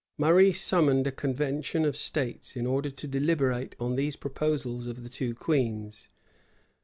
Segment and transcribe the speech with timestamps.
[0.13, 5.03] [*] Murray summoned a convention of states, in order to deliberate on these proposals of
[5.03, 6.09] the two queens.